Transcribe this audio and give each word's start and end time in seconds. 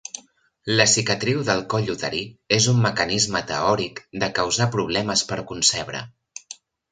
La 0.79 0.85
cicatriu 0.93 1.43
del 1.49 1.59
coll 1.73 1.91
uterí 1.95 2.21
és 2.57 2.69
un 2.71 2.79
mecanisme 2.87 3.43
teòric 3.53 4.01
de 4.23 4.31
causar 4.41 4.69
problemes 4.79 5.25
per 5.33 5.41
concebre. 5.53 6.05